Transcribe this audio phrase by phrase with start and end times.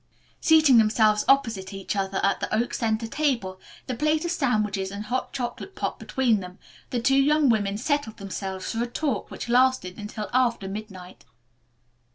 [0.39, 5.05] Seating themselves opposite each other at the oak center table, the plate of sandwiches and
[5.05, 6.57] the chocolate pot between them,
[6.89, 11.23] the two young women settled themselves for a talk which lasted until after midnight.